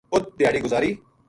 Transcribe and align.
اُت 0.13 0.23
دھیاڑی 0.37 0.59
گزاری 0.65 0.91